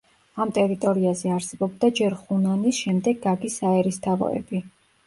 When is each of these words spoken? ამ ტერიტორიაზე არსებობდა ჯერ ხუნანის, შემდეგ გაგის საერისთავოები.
ამ 0.45 0.53
ტერიტორიაზე 0.57 1.33
არსებობდა 1.35 1.91
ჯერ 2.01 2.17
ხუნანის, 2.23 2.81
შემდეგ 2.87 3.25
გაგის 3.29 3.63
საერისთავოები. 3.63 4.69